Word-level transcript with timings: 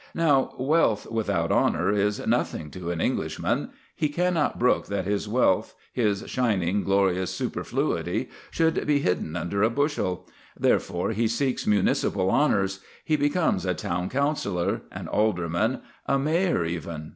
Now, 0.15 0.55
wealth 0.57 1.05
without 1.11 1.51
honour 1.51 1.91
is 1.91 2.25
nothing 2.25 2.71
to 2.71 2.89
an 2.89 2.99
Englishman. 2.99 3.69
He 3.95 4.09
cannot 4.09 4.57
brook 4.57 4.87
that 4.87 5.05
his 5.05 5.27
wealth, 5.29 5.75
his 5.93 6.23
shining, 6.25 6.83
glorious 6.83 7.29
superfluity, 7.29 8.29
should 8.49 8.87
be 8.87 8.97
hidden 9.01 9.35
under 9.35 9.61
a 9.61 9.69
bushel. 9.69 10.27
Therefore 10.59 11.11
he 11.11 11.27
seeks 11.27 11.67
municipal 11.67 12.31
honours; 12.31 12.79
he 13.05 13.15
becomes 13.15 13.63
a 13.63 13.75
town 13.75 14.09
councillor, 14.09 14.81
an 14.91 15.07
alderman, 15.07 15.81
a 16.07 16.17
mayor 16.17 16.65
even. 16.65 17.09